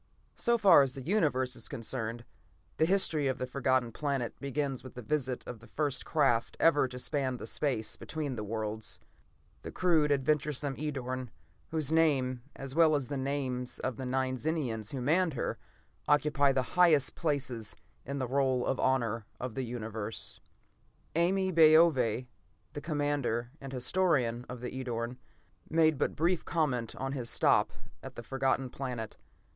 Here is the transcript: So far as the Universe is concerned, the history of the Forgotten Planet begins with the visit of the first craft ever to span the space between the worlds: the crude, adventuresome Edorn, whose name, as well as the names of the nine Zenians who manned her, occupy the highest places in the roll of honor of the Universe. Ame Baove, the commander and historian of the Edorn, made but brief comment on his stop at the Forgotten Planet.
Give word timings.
So 0.33 0.57
far 0.57 0.81
as 0.81 0.95
the 0.95 1.03
Universe 1.03 1.55
is 1.55 1.67
concerned, 1.69 2.25
the 2.77 2.87
history 2.87 3.27
of 3.27 3.37
the 3.37 3.45
Forgotten 3.45 3.91
Planet 3.91 4.33
begins 4.39 4.83
with 4.83 4.95
the 4.95 5.03
visit 5.03 5.45
of 5.45 5.59
the 5.59 5.67
first 5.67 6.05
craft 6.07 6.57
ever 6.59 6.87
to 6.87 6.97
span 6.97 7.37
the 7.37 7.45
space 7.45 7.95
between 7.97 8.35
the 8.35 8.43
worlds: 8.43 8.99
the 9.61 9.71
crude, 9.71 10.11
adventuresome 10.11 10.75
Edorn, 10.79 11.29
whose 11.69 11.91
name, 11.91 12.41
as 12.55 12.73
well 12.73 12.95
as 12.95 13.09
the 13.09 13.15
names 13.15 13.77
of 13.77 13.97
the 13.97 14.05
nine 14.07 14.37
Zenians 14.39 14.89
who 14.91 15.01
manned 15.01 15.35
her, 15.35 15.59
occupy 16.07 16.51
the 16.51 16.63
highest 16.73 17.13
places 17.15 17.75
in 18.03 18.17
the 18.17 18.27
roll 18.27 18.65
of 18.65 18.79
honor 18.79 19.27
of 19.39 19.53
the 19.53 19.61
Universe. 19.65 20.39
Ame 21.15 21.53
Baove, 21.53 22.25
the 22.73 22.81
commander 22.81 23.51
and 23.61 23.71
historian 23.71 24.47
of 24.49 24.61
the 24.61 24.71
Edorn, 24.73 25.17
made 25.69 25.99
but 25.99 26.15
brief 26.15 26.43
comment 26.43 26.95
on 26.95 27.11
his 27.11 27.29
stop 27.29 27.71
at 28.01 28.15
the 28.15 28.23
Forgotten 28.23 28.71
Planet. 28.71 29.17